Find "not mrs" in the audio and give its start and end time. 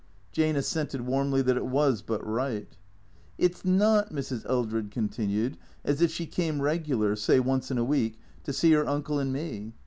3.63-4.43